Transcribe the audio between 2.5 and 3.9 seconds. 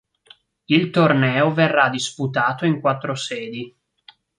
in quattro sedi.